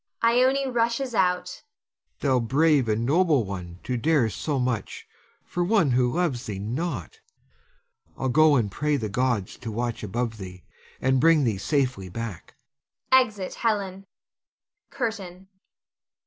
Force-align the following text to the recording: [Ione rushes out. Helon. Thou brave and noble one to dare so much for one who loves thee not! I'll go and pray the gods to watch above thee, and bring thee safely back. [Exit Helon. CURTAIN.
[Ione 0.23 0.67
rushes 0.71 1.13
out. 1.13 1.61
Helon. 2.21 2.41
Thou 2.41 2.47
brave 2.47 2.89
and 2.89 3.05
noble 3.05 3.43
one 3.43 3.77
to 3.83 3.97
dare 3.97 4.31
so 4.31 4.57
much 4.57 5.07
for 5.45 5.63
one 5.63 5.91
who 5.91 6.13
loves 6.15 6.47
thee 6.47 6.57
not! 6.57 7.19
I'll 8.17 8.27
go 8.27 8.55
and 8.55 8.71
pray 8.71 8.97
the 8.97 9.09
gods 9.09 9.57
to 9.57 9.71
watch 9.71 10.01
above 10.01 10.39
thee, 10.39 10.63
and 10.99 11.21
bring 11.21 11.43
thee 11.43 11.59
safely 11.59 12.09
back. 12.09 12.55
[Exit 13.11 13.53
Helon. 13.53 14.05
CURTAIN. 14.89 15.45